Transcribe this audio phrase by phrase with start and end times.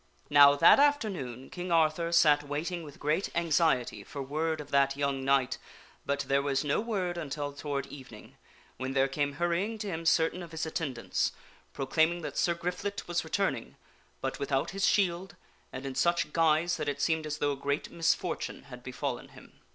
[0.31, 4.57] Now that afternoon King Arthur sat waiting with great anxiety for word 46 THE WINNING
[4.57, 5.57] OF A SWORD of that young knight,
[6.07, 8.35] but there was no word until toward evening,
[8.77, 11.33] when there came hurrying to him certain of his attendants,
[11.71, 13.75] proclaiming that Sir Griflet was returning,
[14.21, 15.35] but without his shield,
[15.71, 19.59] and in such guise that it seemed as though a great misfortune had befallen him.